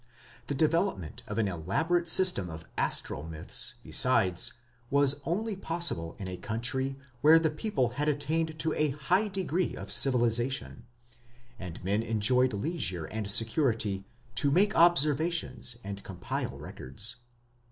The 0.47 0.55
development 0.55 1.21
of 1.27 1.37
an 1.37 1.47
elaborate 1.47 2.07
system 2.09 2.49
of 2.49 2.65
astral 2.75 3.21
myths, 3.21 3.75
besides, 3.83 4.53
was 4.89 5.17
only 5.25 5.55
possible 5.55 6.15
in 6.17 6.27
a 6.27 6.37
country 6.37 6.97
where 7.21 7.37
the 7.37 7.51
people 7.51 7.89
had 7.89 8.09
attained 8.09 8.57
to 8.57 8.73
a 8.73 8.89
high 8.89 9.27
degree 9.27 9.75
of 9.75 9.91
civilization, 9.91 10.87
and 11.59 11.83
men 11.83 12.01
enjoyed 12.01 12.51
leisure 12.53 13.05
and 13.05 13.29
security 13.29 14.03
to 14.33 14.49
make 14.49 14.75
observations 14.75 15.77
and 15.83 16.03
compile 16.03 16.57
records. 16.57 17.17